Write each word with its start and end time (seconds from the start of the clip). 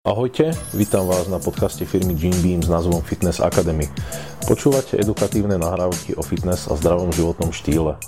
Ahojte, 0.00 0.56
vítam 0.72 1.04
vás 1.04 1.28
na 1.28 1.36
podcaste 1.36 1.84
firmy 1.84 2.16
Jim 2.16 2.32
Beam 2.40 2.64
s 2.64 2.72
názvom 2.72 3.04
Fitness 3.04 3.36
Academy. 3.36 3.84
Počúvate 4.48 4.96
edukatívne 4.96 5.60
nahrávky 5.60 6.16
o 6.16 6.24
fitness 6.24 6.72
a 6.72 6.80
zdravom 6.80 7.12
životnom 7.12 7.52
štýle. 7.52 8.00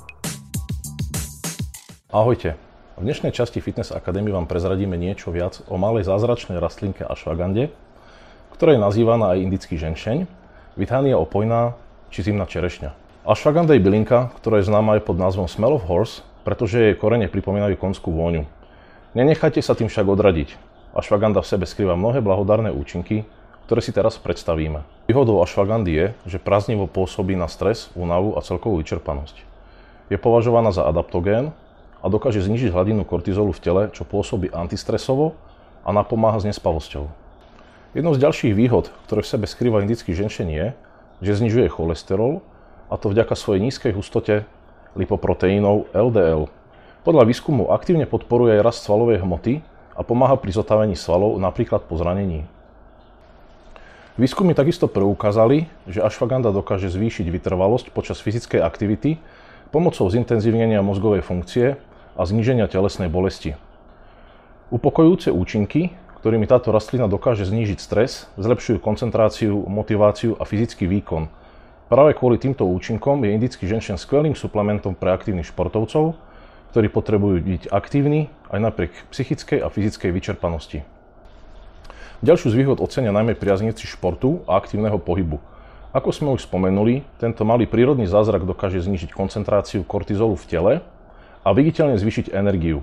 Ahojte, 2.09 2.57
v 2.97 3.03
dnešnej 3.05 3.37
časti 3.37 3.61
Fitness 3.61 3.93
Academy 3.93 4.33
vám 4.33 4.49
prezradíme 4.49 4.97
niečo 4.97 5.37
viac 5.37 5.61
o 5.69 5.77
malej 5.77 6.09
zázračnej 6.09 6.57
rastlinke 6.57 7.05
ashwagande, 7.05 7.69
ktorá 8.57 8.73
je 8.73 8.81
nazývaná 8.81 9.37
aj 9.37 9.45
indický 9.45 9.77
ženšeň, 9.77 10.25
Vitania 10.81 11.21
opojná 11.21 11.77
či 12.09 12.25
zimná 12.25 12.49
čerešňa. 12.49 12.97
Ashwagandha 13.29 13.77
je 13.77 13.85
bylinka, 13.85 14.33
ktorá 14.41 14.65
je 14.65 14.69
známa 14.73 14.97
aj 14.97 15.13
pod 15.13 15.21
názvom 15.21 15.45
Smell 15.45 15.77
of 15.77 15.85
Horse, 15.85 16.25
pretože 16.41 16.81
jej 16.81 16.97
korene 16.97 17.29
pripomínajú 17.29 17.77
konskú 17.77 18.17
vôňu. 18.17 18.49
Nenechajte 19.13 19.61
sa 19.61 19.77
tým 19.77 19.93
však 19.93 20.09
odradiť. 20.09 20.72
Ashwagandha 20.93 21.41
v 21.41 21.49
sebe 21.49 21.65
skrýva 21.65 21.97
mnohé 21.97 22.21
blahodárne 22.21 22.69
účinky, 22.69 23.25
ktoré 23.65 23.81
si 23.81 23.97
teraz 23.97 24.21
predstavíme. 24.21 24.85
Výhodou 25.09 25.41
ashwagandy 25.41 25.93
je, 25.93 26.07
že 26.37 26.43
prázdnivo 26.43 26.85
pôsobí 26.85 27.33
na 27.33 27.49
stres, 27.49 27.89
únavu 27.97 28.37
a 28.37 28.45
celkovú 28.45 28.77
vyčerpanosť. 28.85 29.41
Je 30.13 30.21
považovaná 30.21 30.69
za 30.77 30.85
adaptogén 30.85 31.57
a 32.05 32.07
dokáže 32.13 32.45
znižiť 32.45 32.69
hladinu 32.69 33.09
kortizolu 33.09 33.57
v 33.57 33.63
tele, 33.65 33.83
čo 33.97 34.05
pôsobí 34.05 34.53
antistresovo 34.53 35.33
a 35.81 35.97
napomáha 35.97 36.37
s 36.37 36.49
nespavosťou. 36.53 37.09
Jednou 37.97 38.13
z 38.13 38.21
ďalších 38.29 38.53
výhod, 38.53 38.93
ktoré 39.09 39.25
v 39.25 39.33
sebe 39.33 39.47
skrýva 39.49 39.81
indický 39.81 40.13
ženšen 40.13 40.53
je, 40.53 40.67
že 41.25 41.39
znižuje 41.41 41.73
cholesterol 41.73 42.45
a 42.93 43.01
to 43.01 43.09
vďaka 43.09 43.33
svojej 43.33 43.65
nízkej 43.65 43.97
hustote 43.97 44.45
lipoproteínov 44.93 45.89
LDL. 45.97 46.53
Podľa 47.03 47.25
výskumu 47.25 47.73
aktívne 47.73 48.05
podporuje 48.05 48.61
aj 48.61 48.65
rast 48.69 48.85
svalovej 48.85 49.25
hmoty 49.25 49.65
a 49.93 50.01
pomáha 50.01 50.37
pri 50.41 50.53
zotavení 50.53 50.97
svalov, 50.97 51.37
napríklad 51.37 51.85
po 51.85 52.01
zranení. 52.01 52.49
Výskumy 54.21 54.53
takisto 54.53 54.93
preukázali, 54.93 55.73
že 55.89 56.05
ashwagandha 56.05 56.53
dokáže 56.53 56.93
zvýšiť 56.93 57.33
vytrvalosť 57.33 57.97
počas 57.97 58.21
fyzickej 58.21 58.61
aktivity 58.61 59.17
pomocou 59.73 60.05
zintenzívnenia 60.13 60.85
mozgovej 60.85 61.25
funkcie 61.25 61.81
a 62.13 62.23
zníženia 62.29 62.69
telesnej 62.69 63.09
bolesti. 63.09 63.57
Upokojujúce 64.69 65.33
účinky, 65.33 65.97
ktorými 66.21 66.45
táto 66.45 66.77
rastlina 66.77 67.09
dokáže 67.09 67.49
znížiť 67.49 67.79
stres, 67.81 68.29
zlepšujú 68.37 68.85
koncentráciu, 68.85 69.65
motiváciu 69.65 70.37
a 70.37 70.45
fyzický 70.45 70.85
výkon. 70.87 71.33
Práve 71.89 72.13
kvôli 72.17 72.37
týmto 72.37 72.69
účinkom 72.69 73.21
je 73.25 73.33
indický 73.33 73.65
ženšen 73.65 73.97
skvelým 73.97 74.37
suplementom 74.37 74.93
pre 74.93 75.13
aktívnych 75.13 75.49
športovcov, 75.49 76.17
ktorí 76.73 76.89
potrebujú 76.89 77.45
byť 77.45 77.63
aktívni 77.69 78.33
aj 78.49 78.59
napriek 78.65 78.93
psychickej 79.13 79.61
a 79.61 79.69
fyzickej 79.69 80.09
vyčerpanosti. 80.09 80.81
Ďalšiu 82.25 82.49
z 82.49 82.59
výhod 82.65 82.79
ocenia 82.81 83.13
najmä 83.13 83.37
priaznivci 83.37 83.85
športu 83.85 84.41
a 84.49 84.57
aktívneho 84.57 84.97
pohybu. 84.97 85.37
Ako 85.93 86.09
sme 86.17 86.33
už 86.33 86.49
spomenuli, 86.49 87.05
tento 87.21 87.45
malý 87.45 87.69
prírodný 87.69 88.09
zázrak 88.09 88.49
dokáže 88.49 88.81
znižiť 88.81 89.13
koncentráciu 89.13 89.85
kortizolu 89.85 90.33
v 90.41 90.49
tele 90.49 90.75
a 91.45 91.49
viditeľne 91.53 92.01
zvýšiť 92.01 92.33
energiu. 92.33 92.81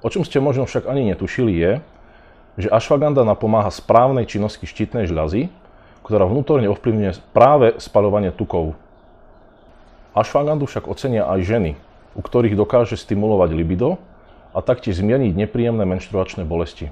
O 0.00 0.08
čom 0.08 0.24
ste 0.24 0.40
možno 0.40 0.64
však 0.64 0.88
ani 0.88 1.12
netušili 1.12 1.52
je, 1.52 1.72
že 2.56 2.72
ashwagandha 2.72 3.28
napomáha 3.28 3.68
správnej 3.68 4.24
činnosti 4.24 4.64
štítnej 4.64 5.04
žľazy, 5.04 5.52
ktorá 6.00 6.24
vnútorne 6.24 6.72
ovplyvňuje 6.72 7.36
práve 7.36 7.76
spaľovanie 7.76 8.32
tukov. 8.32 8.72
Ashwagandhu 10.16 10.64
však 10.64 10.88
ocenia 10.88 11.28
aj 11.28 11.40
ženy, 11.44 11.70
u 12.18 12.20
ktorých 12.20 12.58
dokáže 12.58 12.98
stimulovať 12.98 13.54
libido 13.54 14.02
a 14.50 14.58
taktiež 14.58 14.98
zmierniť 14.98 15.38
nepríjemné 15.38 15.86
menštruačné 15.86 16.42
bolesti. 16.42 16.90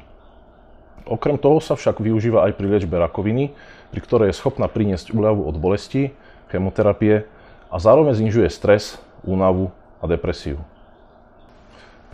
Okrem 1.03 1.35
toho 1.35 1.59
sa 1.59 1.75
však 1.75 1.99
využíva 1.99 2.47
aj 2.47 2.55
pri 2.55 2.67
liečbe 2.79 2.95
rakoviny, 2.95 3.51
pri 3.91 4.01
ktorej 4.03 4.31
je 4.31 4.39
schopná 4.39 4.71
priniesť 4.71 5.11
úľavu 5.11 5.43
od 5.43 5.59
bolesti, 5.59 6.15
chemoterapie 6.51 7.27
a 7.71 7.77
zároveň 7.83 8.15
znižuje 8.15 8.47
stres, 8.51 9.03
únavu 9.27 9.75
a 9.99 10.07
depresiu. 10.07 10.63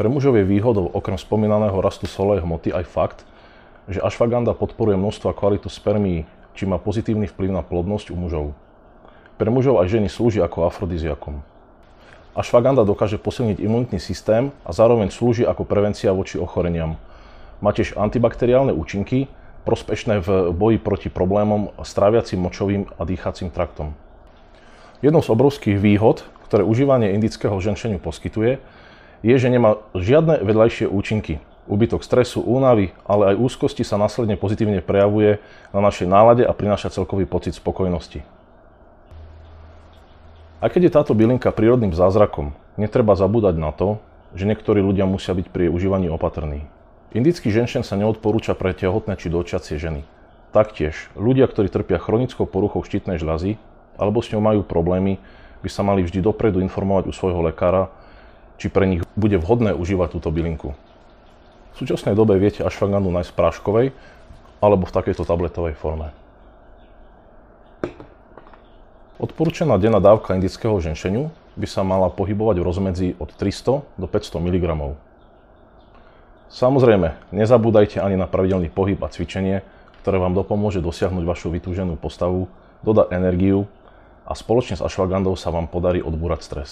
Pre 0.01 0.09
mužov 0.09 0.41
je 0.41 0.49
výhodou 0.49 0.89
okrem 0.89 1.21
spomínaného 1.21 1.77
rastu 1.85 2.09
solej 2.09 2.41
hmoty 2.41 2.73
aj 2.73 2.89
fakt, 2.89 3.19
že 3.93 4.01
ashwagandha 4.01 4.57
podporuje 4.57 4.97
množstvo 4.97 5.29
a 5.29 5.37
kvalitu 5.37 5.69
spermií, 5.69 6.25
či 6.57 6.65
má 6.65 6.81
pozitívny 6.81 7.29
vplyv 7.29 7.53
na 7.53 7.61
plodnosť 7.61 8.09
u 8.09 8.17
mužov. 8.17 8.47
Pre 9.37 9.49
mužov 9.53 9.85
aj 9.85 9.93
ženy 9.93 10.09
slúži 10.09 10.41
ako 10.41 10.65
afrodiziakom. 10.69 11.52
Ashwagandha 12.33 12.89
dokáže 12.89 13.21
posilniť 13.21 13.61
imunitný 13.61 14.01
systém 14.01 14.57
a 14.65 14.73
zároveň 14.73 15.13
slúži 15.13 15.45
ako 15.45 15.69
prevencia 15.69 16.17
voči 16.17 16.41
ochoreniam. 16.41 16.97
Má 17.61 17.77
tiež 17.77 17.93
antibakteriálne 17.93 18.73
účinky, 18.73 19.29
prospešné 19.69 20.25
v 20.25 20.29
boji 20.51 20.79
proti 20.81 21.09
problémom 21.13 21.77
s 21.85 21.93
tráviacim 21.93 22.41
močovým 22.41 22.89
a 22.97 23.05
dýchacím 23.05 23.53
traktom. 23.53 23.93
Jednou 25.05 25.21
z 25.21 25.29
obrovských 25.29 25.77
výhod, 25.77 26.25
ktoré 26.49 26.65
užívanie 26.65 27.13
indického 27.13 27.55
ženšeniu 27.61 28.01
poskytuje, 28.01 28.59
je, 29.23 29.35
že 29.37 29.53
nemá 29.53 29.79
žiadne 29.95 30.41
vedľajšie 30.43 30.91
účinky. 30.91 31.39
Úbytok 31.71 32.03
stresu, 32.03 32.43
únavy, 32.43 32.91
ale 33.07 33.37
aj 33.37 33.41
úzkosti 33.45 33.87
sa 33.87 33.95
následne 33.95 34.35
pozitívne 34.35 34.83
prejavuje 34.83 35.39
na 35.71 35.81
našej 35.85 36.11
nálade 36.11 36.43
a 36.43 36.51
prináša 36.51 36.91
celkový 36.91 37.29
pocit 37.29 37.55
spokojnosti. 37.55 38.42
A 40.63 40.71
keď 40.71 40.83
je 40.87 40.95
táto 40.95 41.13
bylinka 41.19 41.51
prírodným 41.51 41.91
zázrakom, 41.91 42.55
netreba 42.79 43.19
zabúdať 43.19 43.59
na 43.59 43.75
to, 43.75 43.99
že 44.39 44.47
niektorí 44.47 44.79
ľudia 44.79 45.11
musia 45.11 45.35
byť 45.35 45.51
pri 45.51 45.67
užívaní 45.67 46.07
opatrní. 46.07 46.71
Indický 47.19 47.51
ženšen 47.51 47.83
sa 47.83 47.99
neodporúča 47.99 48.55
pre 48.55 48.71
tehotné 48.71 49.19
či 49.19 49.27
dočiacie 49.27 49.75
ženy. 49.83 50.07
Taktiež, 50.55 51.11
ľudia, 51.19 51.51
ktorí 51.51 51.67
trpia 51.67 51.99
chronickou 51.99 52.47
poruchou 52.47 52.87
štítnej 52.87 53.19
žľazy 53.19 53.59
alebo 53.99 54.23
s 54.23 54.31
ňou 54.31 54.39
majú 54.39 54.63
problémy, 54.63 55.19
by 55.67 55.69
sa 55.69 55.83
mali 55.83 56.07
vždy 56.07 56.23
dopredu 56.23 56.63
informovať 56.63 57.11
u 57.11 57.13
svojho 57.13 57.43
lekára, 57.43 57.91
či 58.63 58.71
pre 58.71 58.87
nich 58.87 59.03
bude 59.19 59.43
vhodné 59.43 59.75
užívať 59.75 60.15
túto 60.15 60.31
bylinku. 60.31 60.79
V 61.75 61.77
súčasnej 61.77 62.15
dobe 62.15 62.39
viete 62.39 62.63
ashwagandhu 62.63 63.11
nájsť 63.11 63.35
v 63.35 63.39
práškovej 63.39 63.87
alebo 64.63 64.87
v 64.87 64.95
takejto 64.95 65.27
tabletovej 65.27 65.75
forme. 65.75 66.15
Odporúčaná 69.23 69.79
denná 69.79 70.03
dávka 70.03 70.35
indického 70.35 70.75
ženšeniu 70.83 71.31
by 71.55 71.67
sa 71.71 71.87
mala 71.87 72.11
pohybovať 72.11 72.59
v 72.59 72.67
rozmedzi 72.67 73.09
od 73.23 73.31
300 73.31 73.87
do 73.95 74.07
500 74.11 74.43
mg. 74.43 74.99
Samozrejme, 76.51 77.31
nezabúdajte 77.31 78.03
ani 78.03 78.19
na 78.19 78.27
pravidelný 78.27 78.67
pohyb 78.75 78.99
a 78.99 79.07
cvičenie, 79.07 79.63
ktoré 80.03 80.19
vám 80.19 80.35
dopomôže 80.35 80.83
dosiahnuť 80.83 81.23
vašu 81.23 81.55
vytúženú 81.55 81.95
postavu, 82.03 82.51
dodať 82.83 83.15
energiu 83.15 83.71
a 84.27 84.35
spoločne 84.35 84.75
s 84.75 84.83
ashwagandou 84.83 85.39
sa 85.39 85.55
vám 85.55 85.71
podarí 85.71 86.03
odbúrať 86.03 86.43
stres. 86.43 86.71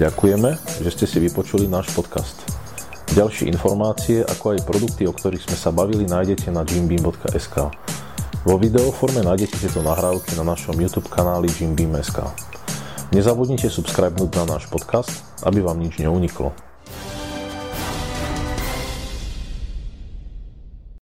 Ďakujeme, 0.00 0.56
že 0.80 0.88
ste 0.96 1.04
si 1.04 1.20
vypočuli 1.20 1.68
náš 1.68 1.92
podcast. 1.92 2.40
Ďalšie 3.12 3.52
informácie, 3.52 4.24
ako 4.24 4.56
aj 4.56 4.64
produkty, 4.64 5.04
o 5.04 5.12
ktorých 5.12 5.52
sme 5.52 5.56
sa 5.60 5.68
bavili, 5.68 6.08
nájdete 6.08 6.48
na 6.48 6.64
gymbeam.sk. 6.64 7.68
Vo 8.40 8.56
videoforme 8.56 9.20
nájdete 9.20 9.60
tieto 9.60 9.84
nahrávky 9.84 10.32
na 10.40 10.56
našom 10.56 10.72
YouTube 10.72 11.12
kanáli 11.12 11.52
Jim 11.60 11.76
Beam.sk. 11.76 12.24
Nezabudnite 13.12 13.68
subscribenúť 13.68 14.32
na 14.40 14.56
náš 14.56 14.64
podcast, 14.72 15.12
aby 15.44 15.60
vám 15.60 15.76
nič 15.76 16.00
neuniklo. 16.00 16.56